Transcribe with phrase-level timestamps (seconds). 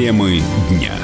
[0.00, 0.94] Темы дня.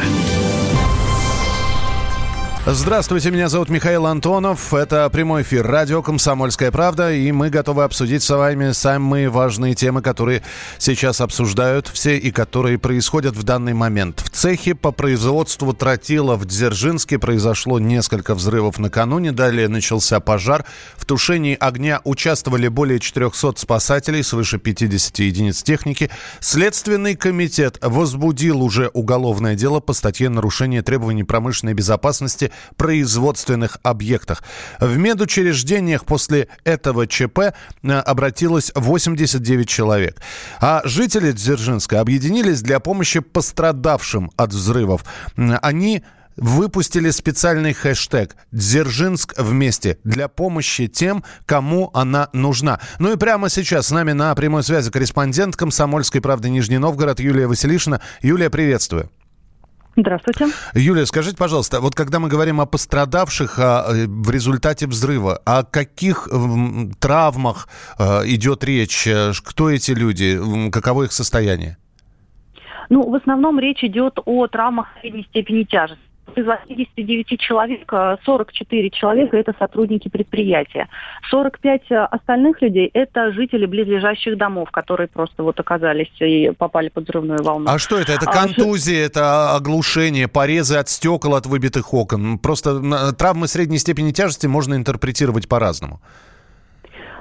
[2.68, 4.74] Здравствуйте, меня зовут Михаил Антонов.
[4.74, 10.02] Это прямой эфир радио «Комсомольская правда», и мы готовы обсудить с вами самые важные темы,
[10.02, 10.42] которые
[10.76, 14.18] сейчас обсуждают все и которые происходят в данный момент.
[14.18, 19.30] В цехе по производству тротила в Дзержинске произошло несколько взрывов накануне.
[19.30, 20.64] Далее начался пожар.
[20.96, 26.10] В тушении огня участвовали более 400 спасателей, свыше 50 единиц техники.
[26.40, 34.42] Следственный комитет возбудил уже уголовное дело по статье «Нарушение требований промышленной безопасности производственных объектах.
[34.80, 40.20] В медучреждениях после этого ЧП э, обратилось 89 человек.
[40.60, 45.04] А жители Дзержинска объединились для помощи пострадавшим от взрывов.
[45.36, 46.02] Они
[46.36, 52.80] выпустили специальный хэштег «Дзержинск вместе» для помощи тем, кому она нужна.
[52.98, 57.46] Ну и прямо сейчас с нами на прямой связи корреспондент «Комсомольской правды» Нижний Новгород Юлия
[57.46, 58.00] Василишина.
[58.22, 59.10] Юлия, приветствую.
[59.96, 60.46] Здравствуйте.
[60.74, 65.64] Юлия, скажите, пожалуйста, вот когда мы говорим о пострадавших а, э, в результате взрыва, о
[65.64, 66.36] каких э,
[67.00, 69.08] травмах э, идет речь?
[69.42, 70.38] Кто эти люди?
[70.70, 71.78] Каково их состояние?
[72.90, 77.92] Ну, в основном речь идет о травмах средней степени тяжести из 89 человек
[78.24, 80.88] 44 человека– это сотрудники предприятия.
[81.30, 87.42] 45 остальных людей– это жители близлежащих домов, которые просто вот оказались и попали под взрывную
[87.42, 87.66] волну.
[87.68, 88.12] А что это?
[88.12, 92.38] Это контузия, а, это оглушение, порезы от стекол, от выбитых окон?
[92.38, 96.00] Просто травмы средней степени тяжести можно интерпретировать по-разному.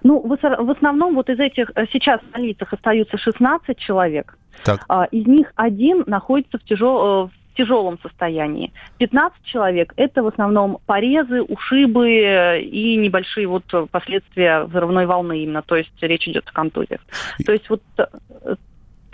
[0.04, 4.38] Ну, в основном вот из этих э, сейчас в больницах остаются 16 человек.
[4.64, 4.86] Так.
[4.88, 8.72] А, из них один находится в, тяжел, э, тяжелом состоянии.
[8.98, 15.76] 15 человек– это в основном порезы, ушибы и небольшие вот последствия взрывной волны именно, то
[15.76, 17.02] есть речь идет о контузиях.
[17.46, 18.06] То есть вот э,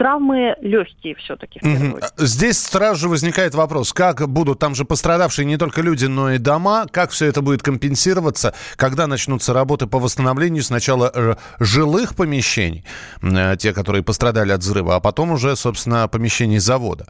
[0.01, 1.59] травмы легкие все-таки.
[1.61, 1.99] Угу.
[2.17, 6.39] Здесь сразу же возникает вопрос, как будут, там же пострадавшие не только люди, но и
[6.39, 12.83] дома, как все это будет компенсироваться, когда начнутся работы по восстановлению сначала э, жилых помещений,
[13.21, 17.05] э, те, которые пострадали от взрыва, а потом уже, собственно, помещений завода.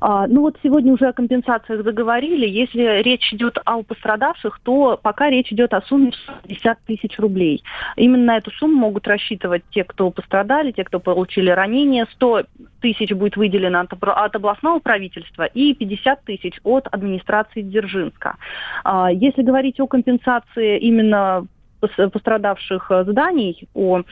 [0.00, 2.46] А, ну вот сегодня уже о компенсациях заговорили.
[2.46, 6.12] Если речь идет о пострадавших, то пока речь идет о сумме
[6.46, 7.62] 60 тысяч рублей.
[7.96, 12.06] Именно эту сумму могут рассчитывать те, кто пострадали, те, кто получили ранения.
[12.12, 12.44] 100
[12.80, 18.36] тысяч будет выделено от, от областного правительства и 50 тысяч от администрации Дзержинска.
[18.84, 21.46] А, если говорить о компенсации именно
[21.80, 24.02] пострадавших э, зданий, о э,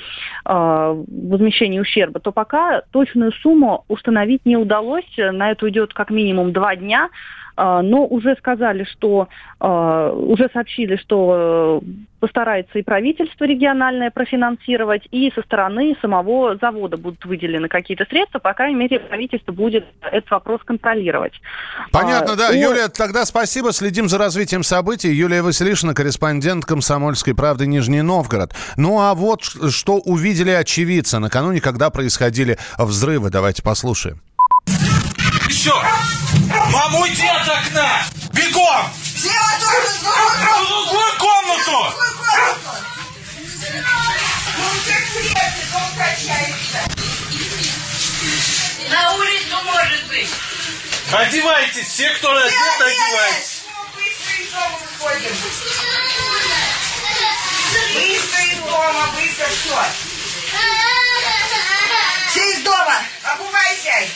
[0.44, 5.04] возмещении ущерба, то пока точную сумму установить не удалось.
[5.16, 7.10] На это уйдет как минимум два дня.
[7.56, 9.28] А, но уже сказали, что
[9.58, 11.88] а, уже сообщили, что э,
[12.20, 18.52] постарается и правительство региональное профинансировать, и со стороны самого завода будут выделены какие-то средства, по
[18.52, 21.32] крайней мере, правительство будет этот вопрос контролировать.
[21.92, 22.48] Понятно, а, да.
[22.50, 22.52] О...
[22.52, 23.72] Юлия, тогда спасибо.
[23.72, 25.10] Следим за развитием событий.
[25.10, 28.54] Юлия Василишина, корреспондент «Комсомольской правды» Нижний Новгород.
[28.76, 33.30] Ну а вот что увидели очевидцы накануне, когда происходили взрывы.
[33.30, 34.20] Давайте послушаем.
[35.66, 35.82] Все!
[36.70, 38.06] Мама, уйди от окна!
[38.34, 38.88] Бегом!
[38.92, 41.92] В другую комнату!
[48.88, 50.30] На улицу, может быть.
[51.10, 53.62] Одевайтесь, все, кто одет, одевайтесь.
[57.92, 60.15] Быстро из дома, быстро все.
[62.30, 64.12] Все из дома, обувайся.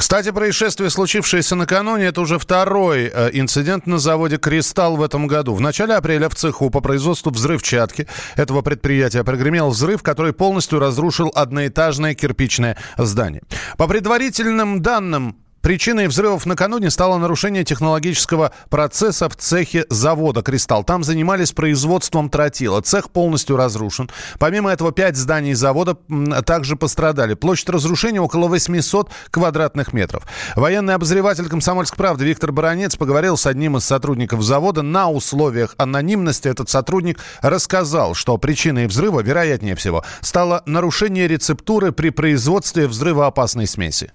[0.00, 5.54] Кстати, происшествие, случившееся накануне, это уже второй э, инцидент на заводе «Кристалл» в этом году.
[5.54, 11.30] В начале апреля в цеху по производству взрывчатки этого предприятия прогремел взрыв, который полностью разрушил
[11.34, 13.42] одноэтажное кирпичное здание.
[13.76, 20.84] По предварительным данным, Причиной взрывов накануне стало нарушение технологического процесса в цехе завода «Кристалл».
[20.84, 22.80] Там занимались производством тротила.
[22.80, 24.10] Цех полностью разрушен.
[24.38, 25.98] Помимо этого, пять зданий завода
[26.46, 27.34] также пострадали.
[27.34, 30.24] Площадь разрушения около 800 квадратных метров.
[30.56, 34.82] Военный обозреватель «Комсомольской правды» Виктор Баранец поговорил с одним из сотрудников завода.
[34.82, 42.08] На условиях анонимности этот сотрудник рассказал, что причиной взрыва, вероятнее всего, стало нарушение рецептуры при
[42.10, 44.12] производстве взрывоопасной смеси.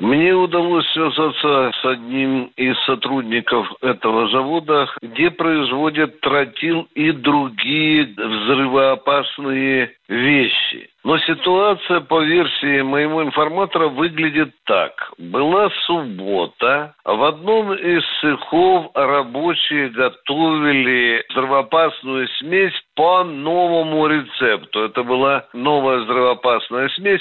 [0.00, 9.92] Мне удалось связаться с одним из сотрудников этого завода, где производят тротил и другие взрывоопасные
[10.08, 10.90] вещи.
[11.04, 15.12] Но ситуация, по версии моего информатора, выглядит так.
[15.18, 16.94] Была суббота.
[17.04, 24.84] В одном из цехов рабочие готовили взрывоопасную смесь по новому рецепту.
[24.84, 27.20] Это была новая взрывоопасная смесь.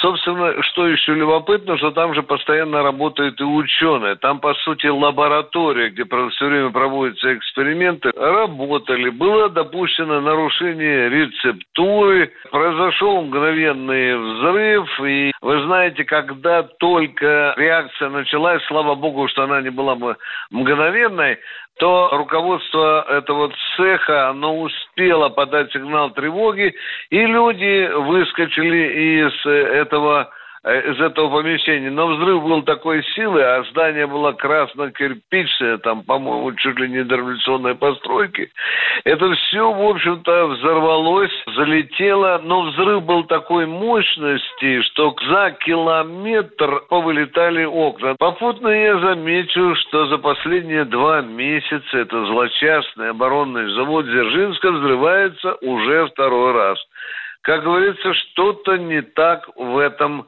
[0.00, 4.16] Собственно, что еще любопытно, что там же постоянно работают и ученые.
[4.16, 9.10] Там, по сути, лаборатория, где все время проводятся эксперименты, работали.
[9.10, 15.00] Было допущено нарушение рецептуры, произошел мгновенный взрыв.
[15.00, 19.96] И вы знаете, когда только реакция началась, слава богу, что она не была
[20.50, 21.38] мгновенной,
[21.78, 26.74] то руководство этого цеха, оно успело подать сигнал тревоги,
[27.10, 30.30] и люди выскочили из этого
[30.64, 31.90] из этого помещения.
[31.90, 37.74] Но взрыв был такой силы, а здание было красно-кирпичное, там, по-моему, чуть ли не дореволюционной
[37.74, 38.50] постройки.
[39.04, 47.64] Это все, в общем-то, взорвалось, залетело, но взрыв был такой мощности, что за километр повылетали
[47.64, 48.16] окна.
[48.18, 56.06] Попутно я замечу, что за последние два месяца этот злочастный оборонный завод Дзержинска взрывается уже
[56.08, 56.78] второй раз.
[57.42, 60.26] Как говорится, что-то не так в этом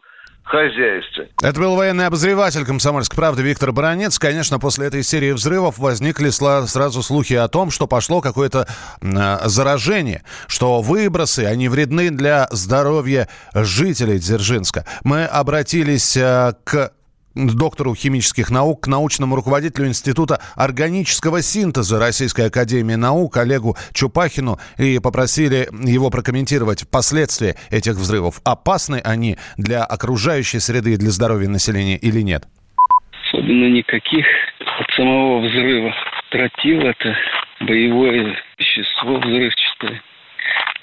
[0.50, 1.30] хозяйстве.
[1.42, 4.18] Это был военный обозреватель «Комсомольской правды» Виктор Баранец.
[4.18, 8.66] Конечно, после этой серии взрывов возникли сразу слухи о том, что пошло какое-то
[9.00, 14.84] заражение, что выбросы, они вредны для здоровья жителей Дзержинска.
[15.04, 16.92] Мы обратились э, к
[17.34, 24.98] доктору химических наук, к научному руководителю Института органического синтеза Российской Академии Наук Олегу Чупахину и
[24.98, 28.40] попросили его прокомментировать последствия этих взрывов.
[28.44, 32.44] Опасны они для окружающей среды и для здоровья населения или нет?
[33.28, 34.26] Особенно никаких
[34.78, 35.94] от самого взрыва.
[36.30, 37.16] Тротил– это
[37.60, 40.02] боевое вещество взрывчатое,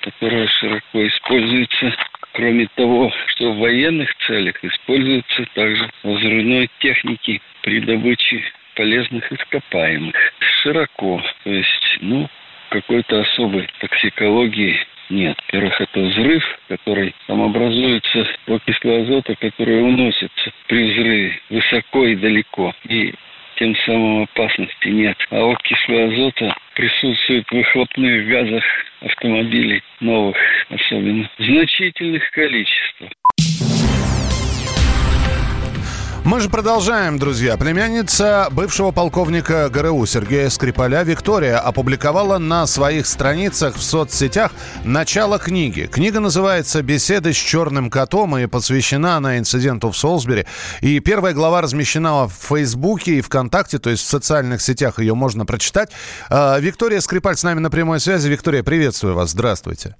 [0.01, 1.93] которое широко используется
[2.37, 8.43] Кроме того, что в военных целях используются также взрывной техники при добыче
[8.75, 10.13] полезных ископаемых.
[10.61, 11.19] Широко.
[11.43, 12.29] То есть, ну,
[12.69, 14.77] какой-то особой токсикологии
[15.09, 15.35] нет.
[15.47, 22.71] Во-первых, это взрыв, который там образуется окислы азота, которые уносятся при взрыве высоко и далеко.
[22.87, 23.15] И
[23.57, 25.17] тем самым опасности нет.
[25.29, 28.63] А окислы азота присутствуют в выхлопных газах
[29.01, 30.37] автомобилей новых,
[30.69, 33.11] особенно значительных количествах.
[36.27, 37.55] Мы же продолжаем, друзья.
[37.55, 44.51] Племянница бывшего полковника ГРУ Сергея Скрипаля Виктория опубликовала на своих страницах в соцсетях
[44.83, 45.89] начало книги.
[45.89, 50.45] Книга называется «Беседы с черным котом» и посвящена она инциденту в Солсбери.
[50.81, 55.45] И первая глава размещена в Фейсбуке и ВКонтакте, то есть в социальных сетях ее можно
[55.45, 55.91] прочитать.
[56.29, 58.27] А, Виктория Скрипаль с нами на прямой связи.
[58.27, 59.29] Виктория, приветствую вас.
[59.29, 59.95] Здравствуйте.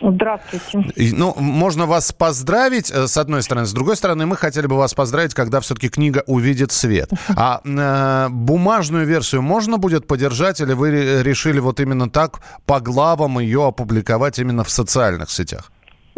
[0.00, 1.14] Здравствуйте.
[1.16, 3.66] Ну, можно вас поздравить, э, с одной стороны.
[3.66, 7.10] С другой стороны, мы хотели бы вас поздравить, когда все-таки книга увидит свет.
[7.36, 13.38] А э, бумажную версию можно будет поддержать, или вы решили вот именно так по главам
[13.40, 15.72] ее опубликовать именно в социальных сетях?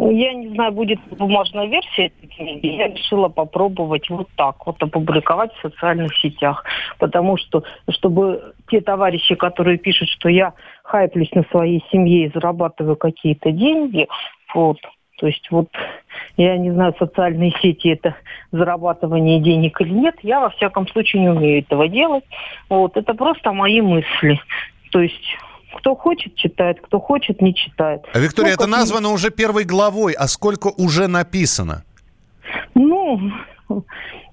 [0.09, 2.67] Я не знаю, будет бумажная версия этой книги.
[2.67, 6.63] Я решила попробовать вот так вот опубликовать в социальных сетях.
[6.97, 10.53] Потому что, чтобы те товарищи, которые пишут, что я
[10.83, 14.07] хайплюсь на своей семье и зарабатываю какие-то деньги,
[14.55, 14.77] вот,
[15.17, 15.67] то есть вот
[16.37, 18.15] я не знаю, социальные сети это
[18.51, 22.23] зарабатывание денег или нет, я во всяком случае не умею этого делать.
[22.69, 24.39] Вот, это просто мои мысли.
[24.91, 25.37] То есть
[25.75, 28.01] кто хочет, читает, кто хочет, не читает.
[28.13, 31.83] А, Виктория, ну, это названо уже первой главой, а сколько уже написано?
[32.73, 33.31] Ну,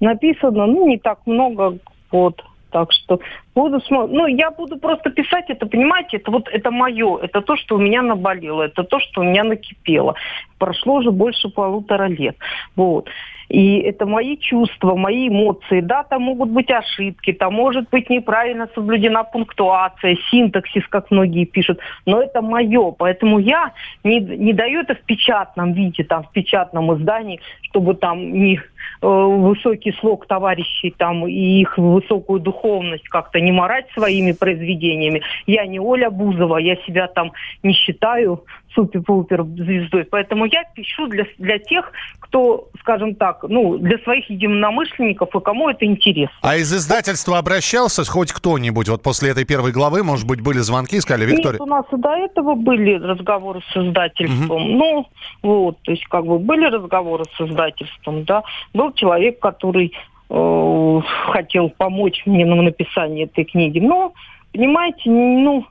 [0.01, 1.79] написано, ну, не так много,
[2.11, 2.43] вот.
[2.71, 3.21] Так что
[3.55, 4.17] буду смотреть.
[4.17, 7.79] Ну, я буду просто писать это, понимаете, это вот это мое, это то, что у
[7.79, 10.15] меня наболело, это то, что у меня накипело.
[10.59, 12.37] Прошло уже больше полутора лет.
[12.77, 13.09] Вот.
[13.49, 15.81] И это мои чувства, мои эмоции.
[15.81, 21.79] Да, там могут быть ошибки, там может быть неправильно соблюдена пунктуация, синтаксис, как многие пишут.
[22.05, 23.73] Но это мое, поэтому я
[24.05, 28.61] не, не даю это в печатном виде, там, в печатном издании, чтобы там не
[29.01, 35.23] высокий слог товарищей там и их высокую духовность как-то не морать своими произведениями.
[35.47, 38.45] Я не Оля Бузова, я себя там не считаю
[38.79, 40.05] супер-пупер звездой.
[40.05, 45.69] Поэтому я пишу для, для тех, кто, скажем так, ну, для своих единомышленников и кому
[45.69, 46.37] это интересно.
[46.43, 48.89] А из издательства обращался хоть кто-нибудь?
[48.89, 51.59] Вот после этой первой главы, может быть, были звонки, сказали, Виктория?
[51.59, 54.63] Нет, у нас и до этого были разговоры с издательством.
[54.63, 54.79] Угу.
[54.79, 55.07] Ну,
[55.43, 58.45] вот, то есть как бы были разговоры с издательством, да.
[58.75, 59.93] Был человек, который
[60.31, 61.01] э,
[61.33, 63.81] хотел помочь мне на написании этой книги.
[63.81, 64.13] Но,
[64.53, 65.67] понимаете, ну,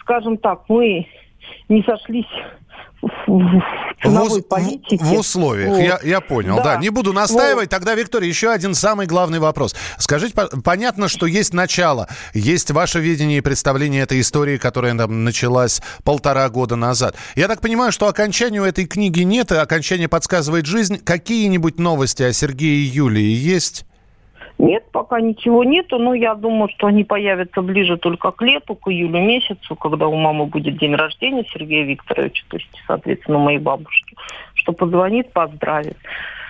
[0.00, 1.06] скажем так, мы
[1.68, 2.26] не сошлись
[3.02, 3.60] в
[4.02, 4.98] в, политике.
[4.98, 5.80] В, в условиях, вот.
[5.80, 6.64] я, я понял, да.
[6.64, 6.76] да.
[6.76, 7.66] Не буду настаивать.
[7.66, 7.70] Вот.
[7.70, 9.74] Тогда, Виктория, еще один самый главный вопрос.
[9.98, 15.80] Скажите, понятно, что есть начало, есть ваше видение и представление этой истории, которая там началась
[16.04, 17.16] полтора года назад.
[17.34, 20.98] Я так понимаю, что окончанию этой книги нет, и окончание подсказывает жизнь.
[20.98, 23.84] Какие-нибудь новости о Сергее и Юлии есть?
[24.58, 28.88] Нет, пока ничего нету, но я думаю, что они появятся ближе только к лету, к
[28.88, 34.16] июлю месяцу, когда у мамы будет день рождения Сергея Викторовича, то есть, соответственно, моей бабушки,
[34.54, 35.96] что позвонит, поздравит.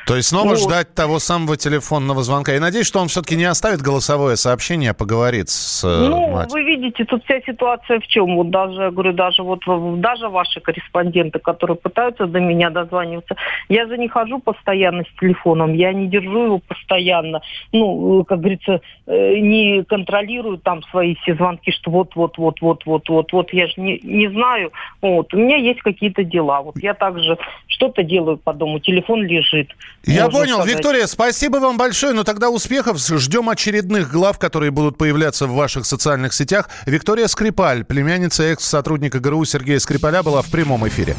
[0.08, 0.58] То есть снова вот.
[0.58, 2.52] ждать того самого телефонного звонка.
[2.52, 6.50] Я надеюсь, что он все-таки не оставит голосовое сообщение, а поговорит с э, Ну, матерью.
[6.50, 8.36] вы видите, тут вся ситуация в чем?
[8.36, 9.60] Вот даже, говорю, даже вот
[10.00, 13.36] даже ваши корреспонденты, которые пытаются до меня дозваниваться,
[13.68, 17.42] я же не хожу постоянно с телефоном, я не держу его постоянно.
[17.72, 23.52] Ну, как говорится, э, не контролирую там свои все звонки, что вот-вот-вот-вот-вот-вот-вот.
[23.52, 24.72] Я же не, не знаю.
[25.02, 25.34] Вот.
[25.34, 26.62] У меня есть какие-то дела.
[26.62, 27.36] Вот я также
[27.66, 29.68] что-то делаю по дому, телефон лежит.
[30.04, 30.56] Я понял.
[30.56, 30.74] Сказать.
[30.76, 32.12] Виктория, спасибо вам большое.
[32.12, 32.98] Но тогда успехов.
[32.98, 36.68] Ждем очередных глав, которые будут появляться в ваших социальных сетях.
[36.86, 41.16] Виктория Скрипаль, племянница экс-сотрудника ГРУ Сергея Скрипаля, была в прямом эфире.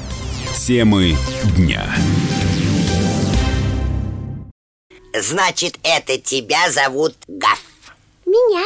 [0.56, 1.16] Темы
[1.58, 1.84] дня.
[5.20, 7.60] Значит, это тебя зовут Гаф?
[8.26, 8.66] Меня.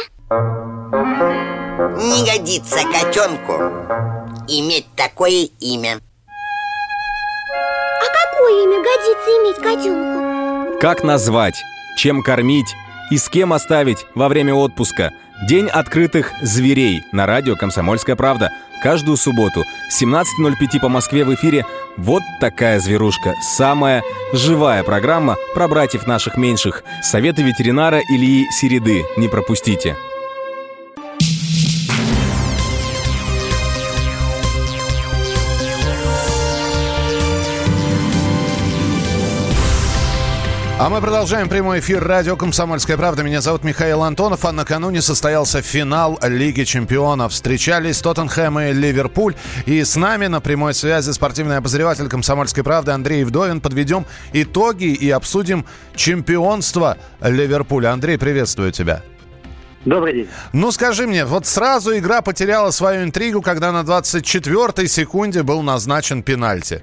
[1.96, 3.52] Не годится котенку
[4.48, 6.00] иметь такое имя.
[8.54, 10.78] Имя годится иметь котенку?
[10.80, 11.60] Как назвать,
[11.96, 12.72] чем кормить
[13.10, 15.10] и с кем оставить во время отпуска?
[15.48, 18.52] День открытых зверей на радио «Комсомольская правда».
[18.80, 19.64] Каждую субботу
[20.00, 23.34] 17.05 по Москве в эфире «Вот такая зверушка».
[23.42, 26.84] Самая живая программа про братьев наших меньших.
[27.02, 29.04] Советы ветеринара Ильи Середы.
[29.16, 29.96] Не пропустите.
[40.84, 43.22] А мы продолжаем прямой эфир радио «Комсомольская правда».
[43.22, 47.32] Меня зовут Михаил Антонов, а накануне состоялся финал Лиги чемпионов.
[47.32, 49.34] Встречались Тоттенхэм и Ливерпуль.
[49.64, 53.62] И с нами на прямой связи спортивный обозреватель «Комсомольской правды» Андрей Вдовин.
[53.62, 55.64] Подведем итоги и обсудим
[55.96, 57.92] чемпионство Ливерпуля.
[57.92, 59.00] Андрей, приветствую тебя.
[59.86, 60.28] Добрый день.
[60.52, 66.22] Ну, скажи мне, вот сразу игра потеряла свою интригу, когда на 24-й секунде был назначен
[66.22, 66.82] пенальти.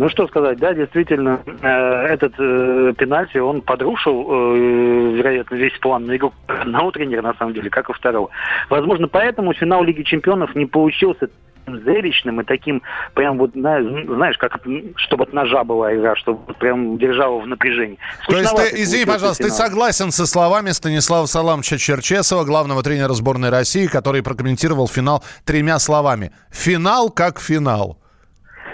[0.00, 1.68] Ну что сказать, да, действительно, э,
[2.06, 7.52] этот э, пенальти, он подрушил, э, вероятно, весь план на игру одного тренера, на самом
[7.52, 8.30] деле, как и второго.
[8.70, 11.28] Возможно, поэтому финал Лиги Чемпионов не получился
[11.66, 12.80] зрелищным и таким,
[13.12, 14.62] прям вот, знаешь, как
[14.96, 17.98] чтобы от ножа была игра, чтобы прям держала в напряжении.
[18.26, 19.58] То есть ты, извини, пожалуйста, финал.
[19.58, 25.78] ты согласен со словами Станислава Саламовича Черчесова, главного тренера сборной России, который прокомментировал финал тремя
[25.78, 26.32] словами.
[26.50, 27.99] Финал как финал.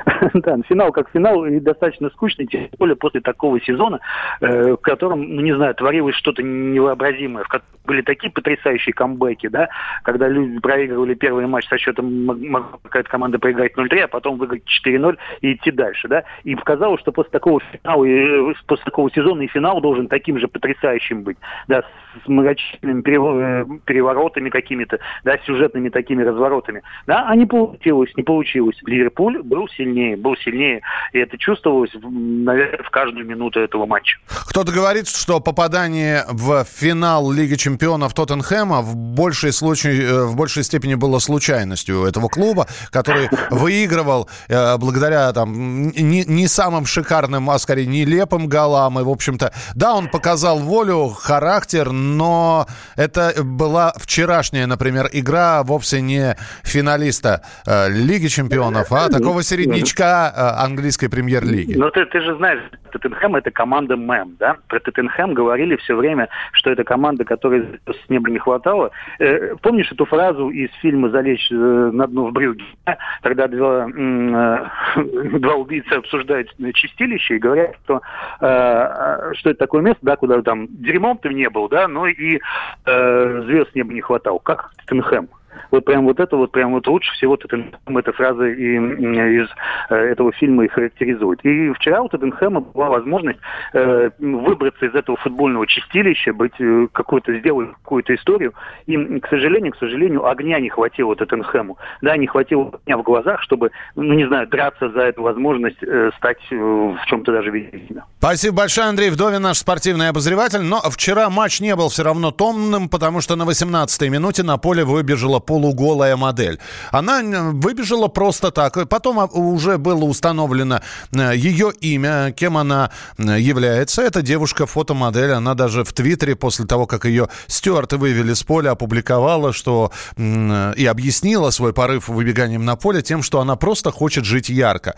[0.35, 4.01] да, финал как финал, и достаточно скучный, тем более после такого сезона,
[4.41, 7.49] э, в котором, ну не знаю, творилось что-то невообразимое, в
[7.87, 9.69] были такие потрясающие камбэки, да,
[10.03, 14.65] когда люди проигрывали первый матч со счетом, могла какая-то команда проиграть 0-3, а потом выиграть
[14.85, 19.43] 4-0 и идти дальше, да, и показалось, что после такого финала, и, после такого сезона
[19.43, 21.85] и финал должен таким же потрясающим быть, да,
[22.25, 28.77] с многочисленными э, переворотами какими-то, да, сюжетными такими разворотами, да, а не получилось, не получилось.
[28.85, 34.19] Ливерпуль был сильнее, был сильнее, и это чувствовалось, наверное, в каждую минуту этого матча.
[34.29, 40.65] Кто-то говорит, что попадание в финал Лиги чемпионов Тоттенхэма в большей, случае, э, в большей
[40.65, 47.59] степени было случайностью этого клуба, который выигрывал э, благодаря там не, не самым шикарным, а
[47.59, 49.01] скорее нелепым голам.
[49.01, 56.01] И, в общем-то, да, он показал волю, характер, но это была вчерашняя, например, игра вовсе
[56.01, 59.86] не финалиста э, Лиги чемпионов, а такого середнячка
[60.35, 61.77] э, английской премьер-лиги.
[61.77, 62.61] Но ты, ты же знаешь,
[62.93, 64.57] Тоттенхэм это команда МЭМ, да?
[64.69, 68.91] Про Тоттенхэм говорили все время, что это команда, которой с неба не хватало.
[69.19, 72.65] Э, помнишь эту фразу из фильма «Залечь э, на дно в брюге»?
[72.87, 72.97] Да?
[73.23, 74.67] Тогда два, э,
[75.39, 78.01] два убийцы обсуждают чистилище и говорят, что,
[78.41, 82.41] э, что это такое место, да, куда там дерьмом ты не был, да, но и
[82.87, 84.39] э, звезд с неба не хватало.
[84.39, 85.29] Как Тоттенхэм?
[85.71, 89.49] Вот прям вот это вот прям вот лучше всего Тоттенхэм эта фраза и, из
[89.91, 91.45] э, этого фильма и характеризует.
[91.45, 93.39] И вчера у Тоттенхэма была возможность
[93.73, 98.53] э, выбраться из этого футбольного чистилища, быть э, какой-то, сделать какую-то историю.
[98.87, 101.79] И, к сожалению, к сожалению, огня не хватило Тоттенхэму.
[102.03, 106.11] Да, не хватило огня в глазах, чтобы, ну не знаю, драться за эту возможность э,
[106.17, 108.05] стать э, в чем-то даже видимо.
[108.19, 110.61] Спасибо большое, Андрей Вдовин, наш спортивный обозреватель.
[110.61, 114.85] Но вчера матч не был все равно томным, потому что на 18-й минуте на поле
[114.85, 116.59] выбежала полуголая модель.
[116.91, 117.23] Она
[117.53, 118.89] выбежала просто так.
[118.89, 120.81] Потом уже было установлено
[121.13, 124.03] ее имя, кем она является.
[124.03, 125.33] Это девушка-фотомодель.
[125.33, 130.87] Она даже в Твиттере после того, как ее стюарты вывели с поля, опубликовала, что и
[130.87, 134.97] объяснила свой порыв выбеганием на поле тем, что она просто хочет жить ярко.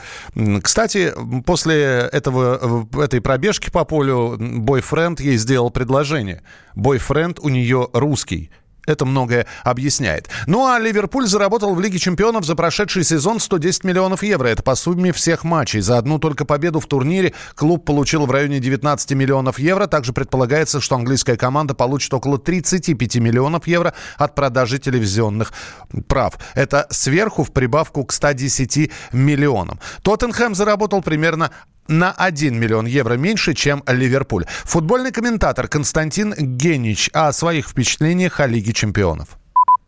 [0.63, 1.13] Кстати,
[1.45, 6.43] после этого, этой пробежки по полю бойфренд ей сделал предложение.
[6.75, 8.51] Бойфренд у нее русский.
[8.89, 10.31] Это многое объясняет.
[10.47, 14.49] Ну а Ливерпуль заработал в Лиге чемпионов за прошедший сезон 110 миллионов евро.
[14.49, 15.81] Это по сумме всех матчей.
[15.81, 19.87] За одну только победу в турнире клуб получил в районе 19 миллионов евро.
[19.87, 25.53] Также предполагается, что английская команда получит около 35 миллионов евро от продажи телевизионных
[26.07, 26.39] прав.
[26.55, 29.81] Это сверху в прибавку к 110 миллионам.
[30.03, 31.51] Тоттенхэм заработал примерно
[31.89, 34.45] на 1 миллион евро меньше, чем Ливерпуль.
[34.47, 39.39] Футбольный комментатор Константин Генич о своих впечатлениях о Лиге чемпионов.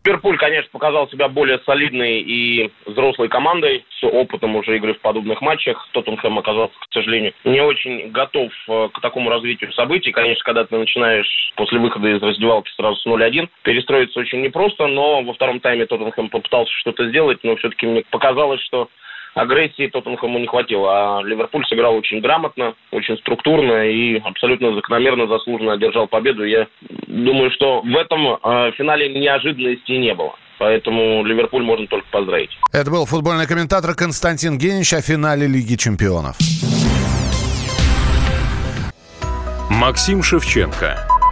[0.04, 5.42] Ливерпуль, конечно, показал себя более солидной и взрослой командой с опытом уже игры в подобных
[5.42, 5.87] матчах.
[5.92, 10.11] Тоттенхэм оказался, к сожалению, не очень готов э, к такому развитию событий.
[10.11, 15.23] Конечно, когда ты начинаешь после выхода из раздевалки сразу с 0-1, перестроиться очень непросто, но
[15.23, 18.88] во втором тайме Тоттенхэм попытался что-то сделать, но все-таки мне показалось, что
[19.34, 20.90] агрессии Тоттенхэму не хватило.
[20.90, 26.44] А Ливерпуль сыграл очень грамотно, очень структурно и абсолютно закономерно, заслуженно одержал победу.
[26.44, 26.66] Я
[27.06, 30.34] думаю, что в этом э, финале неожиданности не было.
[30.58, 32.50] Поэтому Ливерпуль можно только поздравить.
[32.70, 36.37] Это был футбольный комментатор Константин Генич о финале Лиги чемпионов.
[39.70, 41.19] Максим Шевченко.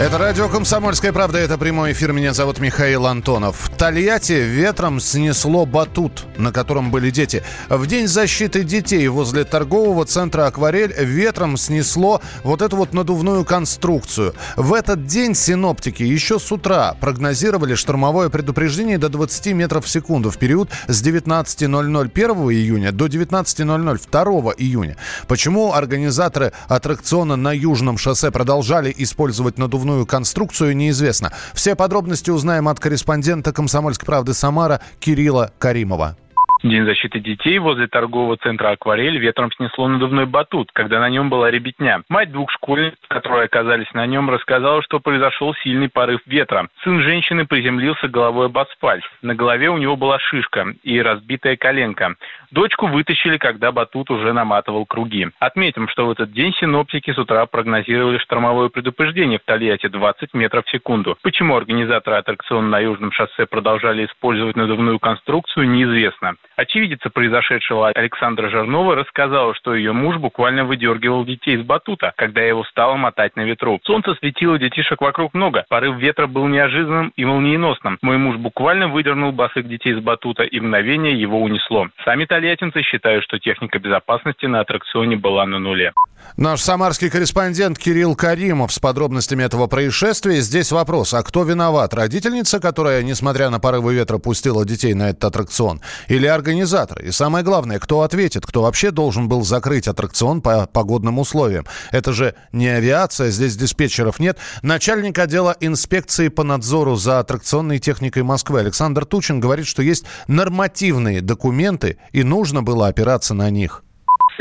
[0.00, 1.36] Это радио «Комсомольская правда».
[1.36, 2.14] Это прямой эфир.
[2.14, 3.60] Меня зовут Михаил Антонов.
[3.60, 7.42] В Тольятти ветром снесло батут, на котором были дети.
[7.68, 14.34] В День защиты детей возле торгового центра «Акварель» ветром снесло вот эту вот надувную конструкцию.
[14.56, 20.30] В этот день синоптики еще с утра прогнозировали штормовое предупреждение до 20 метров в секунду
[20.30, 24.96] в период с 19.00 1 июня до 19.00 2 июня.
[25.28, 31.32] Почему организаторы аттракциона на Южном шоссе продолжали использовать надувную взрывную конструкцию, неизвестно.
[31.54, 36.16] Все подробности узнаем от корреспондента «Комсомольской правды» Самара Кирилла Каримова.
[36.62, 41.50] День защиты детей возле торгового центра «Акварель» ветром снесло надувной батут, когда на нем была
[41.50, 42.02] ребятня.
[42.10, 46.68] Мать двух школьниц, которые оказались на нем, рассказала, что произошел сильный порыв ветра.
[46.84, 49.02] Сын женщины приземлился головой об асфальт.
[49.22, 52.16] На голове у него была шишка и разбитая коленка.
[52.50, 55.28] Дочку вытащили, когда батут уже наматывал круги.
[55.38, 60.66] Отметим, что в этот день синоптики с утра прогнозировали штормовое предупреждение в Тольятти 20 метров
[60.66, 61.16] в секунду.
[61.22, 66.34] Почему организаторы аттракциона на Южном шоссе продолжали использовать надувную конструкцию, неизвестно.
[66.60, 72.64] Очевидица произошедшего Александра Жернова рассказала, что ее муж буквально выдергивал детей из батута, когда его
[72.64, 73.80] стало мотать на ветру.
[73.84, 75.64] Солнце светило, детишек вокруг много.
[75.70, 77.96] Порыв ветра был неожиданным и молниеносным.
[78.02, 81.88] Мой муж буквально выдернул босых детей из батута, и мгновение его унесло.
[82.04, 85.94] Сами тольяттинцы считают, что техника безопасности на аттракционе была на нуле.
[86.36, 90.40] Наш самарский корреспондент Кирилл Каримов с подробностями этого происшествия.
[90.40, 91.92] Здесь вопрос, а кто виноват?
[91.94, 95.80] Родительница, которая, несмотря на порывы ветра, пустила детей на этот аттракцион?
[96.08, 97.00] Или организатор?
[97.00, 98.44] И самое главное, кто ответит?
[98.44, 101.64] Кто вообще должен был закрыть аттракцион по погодным условиям?
[101.92, 104.36] Это же не авиация, здесь диспетчеров нет.
[104.62, 111.20] Начальник отдела инспекции по надзору за аттракционной техникой Москвы Александр Тучин говорит, что есть нормативные
[111.20, 113.84] документы, и нужно было опираться на них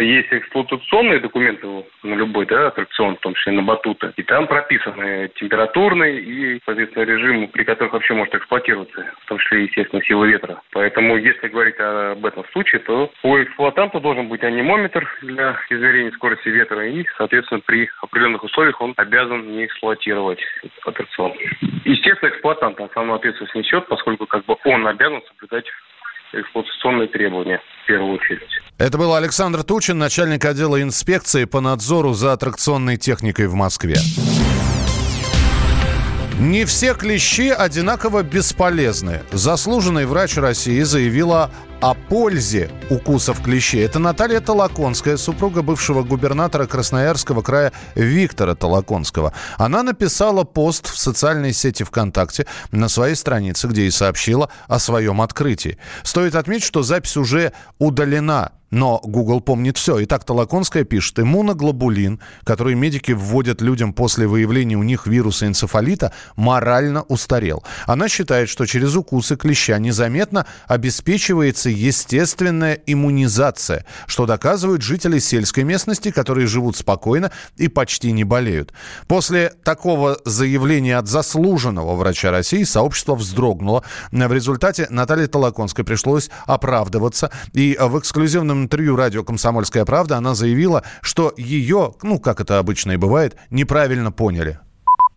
[0.02, 1.68] есть эксплуатационные документы
[2.04, 4.14] на любой да, аттракцион, в том числе на батуты.
[4.16, 9.64] И там прописаны температурные и, соответственно, режимы, при которых вообще может эксплуатироваться, в том числе,
[9.64, 10.62] естественно, сила ветра.
[10.72, 16.50] Поэтому, если говорить об этом случае, то у эксплуатанта должен быть анимометр для измерения скорости
[16.50, 20.42] ветра, и, соответственно, при определенных условиях он обязан не эксплуатировать
[20.86, 21.34] аттракцион.
[21.86, 25.66] Естественно, эксплуатант основную ответственность несет, поскольку как бы он обязан соблюдать
[26.34, 28.62] эксплуатационные требования в первую очередь.
[28.80, 33.98] Это был Александр Тучин, начальник отдела инспекции по надзору за аттракционной техникой в Москве.
[36.40, 39.24] Не все клещи одинаково бесполезны.
[39.34, 43.86] Заслуженный врач России заявила о пользе укусов клещей.
[43.86, 49.34] Это Наталья Толоконская, супруга бывшего губернатора Красноярского края Виктора Толоконского.
[49.58, 55.22] Она написала пост в социальной сети ВКонтакте на своей странице, где и сообщила о своем
[55.22, 55.78] открытии.
[56.04, 60.04] Стоит отметить, что запись уже удалена но Google помнит все.
[60.04, 67.04] Итак, Толоконская пишет, иммуноглобулин, который медики вводят людям после выявления у них вируса энцефалита, морально
[67.04, 67.64] устарел.
[67.86, 76.12] Она считает, что через укусы клеща незаметно обеспечивается естественная иммунизация, что доказывают жители сельской местности,
[76.12, 78.74] которые живут спокойно и почти не болеют.
[79.08, 83.84] После такого заявления от заслуженного врача России сообщество вздрогнуло.
[84.12, 90.84] В результате Наталье Толоконской пришлось оправдываться и в эксклюзивном интервью радио «Комсомольская правда» она заявила,
[91.02, 94.60] что ее, ну, как это обычно и бывает, неправильно поняли.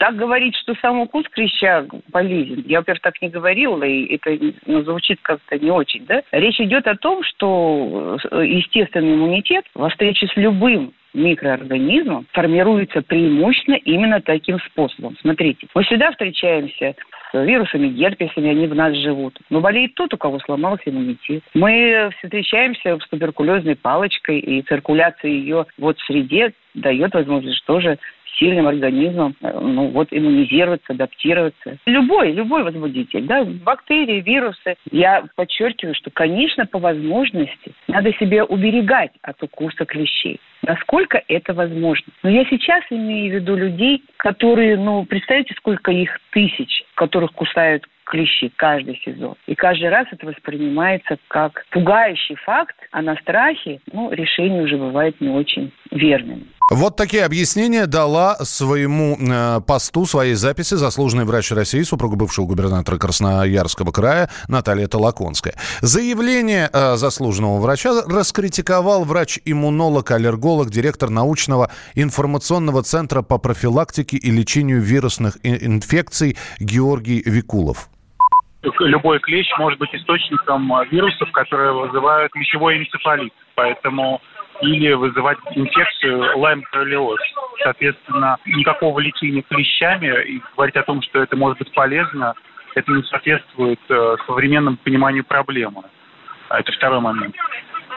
[0.03, 4.37] Так говорить, что сам укус клеща полезен, я, во-первых, так не говорила, и это
[4.67, 6.25] ну, звучит как-то не очень, да?
[6.33, 13.77] Речь идет о том, что э, естественный иммунитет во встрече с любым микроорганизмом формируется преимущественно
[13.77, 15.17] именно таким способом.
[15.21, 16.97] Смотрите, мы всегда встречаемся
[17.31, 19.39] с вирусами, герпесами, они в нас живут.
[19.51, 21.45] Но болеет тот, у кого сломался иммунитет.
[21.55, 27.99] Мы встречаемся с туберкулезной палочкой, и циркуляция ее вот в среде дает возможность тоже
[28.39, 31.79] сильным организмом, э, ну вот иммунизироваться, адаптироваться.
[31.87, 34.77] Любой, любой возбудитель, да, бактерии, вирусы.
[34.91, 40.41] Я подчеркиваю, что, конечно, по возможности надо себя уберегать от укуса клещей.
[40.63, 42.13] Насколько это возможно.
[42.23, 47.85] Но я сейчас имею в виду людей, которые, ну, представьте, сколько их тысяч, которых кусают
[48.05, 49.35] клещи каждый сезон.
[49.47, 55.21] И каждый раз это воспринимается как пугающий факт, а на страхе ну, решение уже бывает
[55.21, 56.47] не очень верным.
[56.71, 62.99] Вот такие объяснения дала своему э, посту, своей записи заслуженный врач России, супруга бывшего губернатора
[62.99, 65.55] Красноярского края Наталья Толоконская.
[65.81, 75.37] Заявление э, заслуженного врача раскритиковал врач-иммунолог-аллерголог, директор научного информационного центра по профилактике и лечению вирусных
[75.43, 77.89] инфекций Георгий Викулов
[78.79, 83.33] любой клещ может быть источником э, вирусов, которые вызывают клещевой энцефалит.
[83.55, 84.21] Поэтому
[84.63, 87.19] или вызывать инфекцию лайм-пролиоз.
[87.63, 92.35] Соответственно, никакого лечения клещами и говорить о том, что это может быть полезно,
[92.75, 95.83] это не соответствует э, современному пониманию проблемы.
[96.49, 97.35] А это второй момент.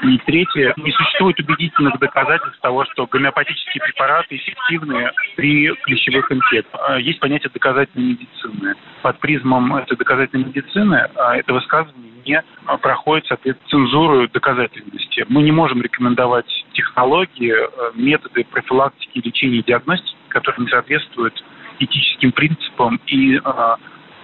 [0.02, 6.66] И третье, не существует убедительных доказательств того, что гомеопатические препараты эффективны при клещевых инфекциях.
[6.88, 8.76] А есть понятие доказательной медицины.
[9.02, 12.44] Под призмом этой доказательной медицины а, это высказывание не
[12.82, 15.26] проходит, соответственно, цензуру доказательности.
[15.30, 17.54] Мы не можем рекомендовать технологии,
[17.96, 21.44] методы профилактики, лечения и диагностики, которые не соответствуют
[21.80, 23.40] этическим принципам и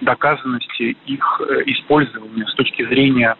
[0.01, 3.38] доказанности их э, использования с точки зрения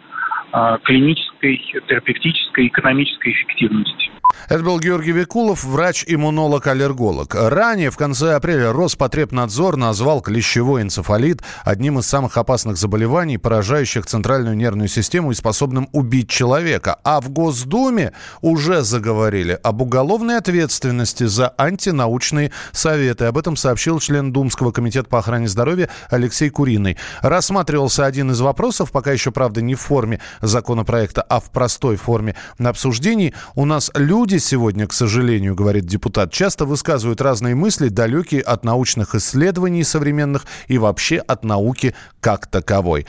[0.84, 4.10] клинической, терапевтической, экономической эффективности.
[4.48, 7.34] Это был Георгий Викулов, врач-иммунолог-аллерголог.
[7.34, 14.56] Ранее, в конце апреля, Роспотребнадзор назвал клещевой энцефалит одним из самых опасных заболеваний, поражающих центральную
[14.56, 16.98] нервную систему и способным убить человека.
[17.04, 23.26] А в Госдуме уже заговорили об уголовной ответственности за антинаучные советы.
[23.26, 26.96] Об этом сообщил член Думского комитета по охране здоровья Алексей Куриный.
[27.20, 32.34] Рассматривался один из вопросов, пока еще, правда, не в форме законопроекта, а в простой форме
[32.58, 33.34] обсуждений.
[33.54, 38.64] У нас люди Люди сегодня, к сожалению, говорит депутат, часто высказывают разные мысли, далекие от
[38.64, 43.04] научных исследований современных и вообще от науки как таковой.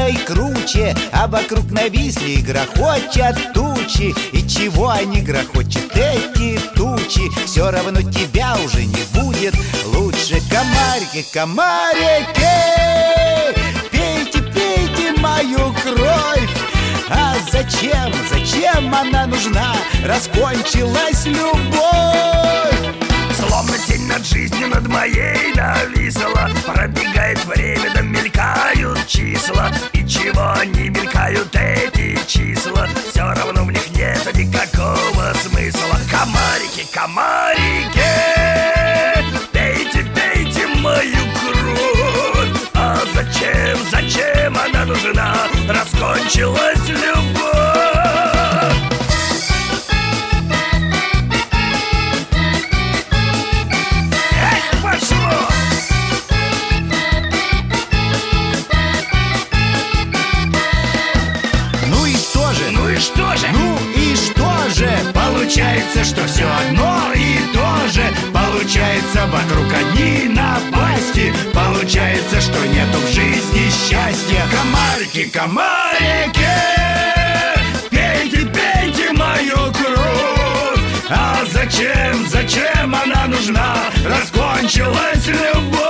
[0.00, 4.14] Горной круче, а вокруг нависли и грохочат тучи.
[4.32, 7.30] И чего они грохочут, эти тучи?
[7.46, 9.54] Все равно тебя уже не будет
[9.86, 10.40] лучше.
[10.50, 12.44] Комарики, комарики,
[13.90, 16.50] пейте, пейте мою кровь.
[17.08, 19.74] А зачем, зачем она нужна?
[20.04, 22.79] Раскончилась любовь.
[23.34, 26.50] Словно тень над жизнью над моей нависла.
[26.66, 29.70] Пробегает время, да мелькают числа.
[29.92, 35.98] И чего они мелькают эти числа Все равно в них нет никакого смысла.
[36.10, 38.00] Комарики, комарики
[39.52, 42.48] Пейте, пейте мою кровь.
[42.74, 45.34] А зачем, зачем она нужна?
[45.68, 47.49] Раскончилась любовь
[72.80, 74.42] нету в жизни счастья.
[74.50, 76.48] Комарики, комарики
[77.90, 80.80] Пейте, пейте мою кровь.
[81.08, 83.76] А зачем, зачем она нужна?
[84.04, 85.89] Раскончилась любовь